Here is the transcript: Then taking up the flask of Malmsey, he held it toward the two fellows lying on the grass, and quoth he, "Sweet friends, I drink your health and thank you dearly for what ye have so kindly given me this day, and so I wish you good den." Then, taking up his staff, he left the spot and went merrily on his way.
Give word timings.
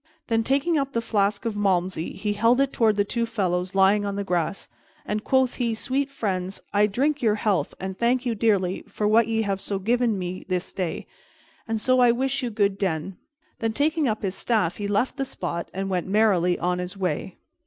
Then 0.29 0.41
taking 0.43 0.79
up 0.79 0.93
the 0.93 0.99
flask 0.99 1.45
of 1.45 1.53
Malmsey, 1.55 2.13
he 2.15 2.33
held 2.33 2.59
it 2.59 2.73
toward 2.73 2.95
the 2.95 3.05
two 3.05 3.27
fellows 3.27 3.75
lying 3.75 4.03
on 4.03 4.15
the 4.15 4.23
grass, 4.23 4.67
and 5.05 5.23
quoth 5.23 5.57
he, 5.57 5.75
"Sweet 5.75 6.09
friends, 6.09 6.59
I 6.73 6.87
drink 6.87 7.21
your 7.21 7.35
health 7.35 7.75
and 7.79 7.95
thank 7.95 8.25
you 8.25 8.33
dearly 8.33 8.83
for 8.87 9.07
what 9.07 9.27
ye 9.27 9.43
have 9.43 9.61
so 9.61 9.77
kindly 9.77 9.85
given 9.85 10.17
me 10.17 10.43
this 10.49 10.73
day, 10.73 11.05
and 11.67 11.79
so 11.79 11.99
I 11.99 12.11
wish 12.11 12.41
you 12.41 12.49
good 12.49 12.79
den." 12.79 13.17
Then, 13.59 13.73
taking 13.73 14.07
up 14.07 14.23
his 14.23 14.33
staff, 14.33 14.77
he 14.77 14.87
left 14.87 15.17
the 15.17 15.23
spot 15.23 15.69
and 15.71 15.87
went 15.87 16.07
merrily 16.07 16.57
on 16.57 16.79
his 16.79 16.97
way. 16.97 17.37